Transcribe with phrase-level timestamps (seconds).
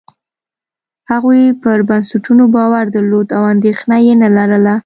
[1.11, 4.75] هغوی پر بنسټونو باور درلود او اندېښنه یې نه لرله.